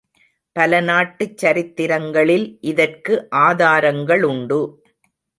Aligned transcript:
பல 0.55 0.79
நாட்டுச் 0.81 1.37
சரித்திரங்களில் 1.37 2.57
இதற்கு 2.61 3.27
ஆதாரங்களுண்டு. 3.41 4.59